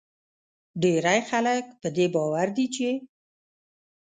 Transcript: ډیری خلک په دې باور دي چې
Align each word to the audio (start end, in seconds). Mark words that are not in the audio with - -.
ډیری 0.81 1.19
خلک 1.29 1.63
په 1.81 1.87
دې 1.95 2.05
باور 2.15 2.47
دي 2.57 2.65
چې 2.75 2.89